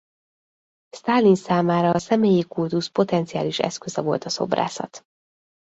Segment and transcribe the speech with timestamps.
[0.89, 5.05] Sztálin számára a személyi kultusz potenciális eszköze volt a szobrászat.